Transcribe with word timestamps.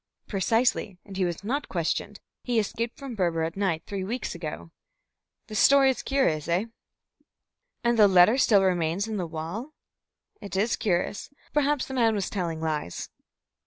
"Precisely, 0.25 0.97
and 1.05 1.15
he 1.15 1.25
was 1.25 1.43
not 1.43 1.69
questioned. 1.69 2.21
He 2.43 2.57
escaped 2.57 2.97
from 2.97 3.13
Berber 3.13 3.43
at 3.43 3.55
night, 3.55 3.83
three 3.85 4.03
weeks 4.03 4.33
ago. 4.33 4.71
The 5.45 5.53
story 5.53 5.91
is 5.91 6.01
curious, 6.01 6.47
eh?" 6.47 6.65
"And 7.83 7.99
the 7.99 8.07
letter 8.07 8.39
still 8.39 8.63
remains 8.63 9.07
in 9.07 9.17
the 9.17 9.27
wall? 9.27 9.75
It 10.41 10.55
is 10.55 10.75
curious. 10.75 11.31
Perhaps 11.53 11.85
the 11.85 11.93
man 11.93 12.15
was 12.15 12.31
telling 12.31 12.59
lies." 12.59 13.11